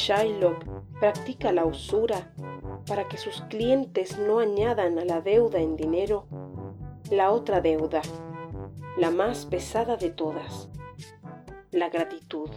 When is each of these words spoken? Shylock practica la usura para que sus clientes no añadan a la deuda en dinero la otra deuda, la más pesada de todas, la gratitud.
Shylock 0.00 0.64
practica 0.98 1.52
la 1.52 1.66
usura 1.66 2.32
para 2.86 3.06
que 3.06 3.18
sus 3.18 3.42
clientes 3.50 4.18
no 4.18 4.38
añadan 4.38 4.98
a 4.98 5.04
la 5.04 5.20
deuda 5.20 5.58
en 5.58 5.76
dinero 5.76 6.26
la 7.10 7.30
otra 7.30 7.60
deuda, 7.60 8.00
la 8.96 9.10
más 9.10 9.44
pesada 9.44 9.98
de 9.98 10.08
todas, 10.08 10.70
la 11.70 11.90
gratitud. 11.90 12.48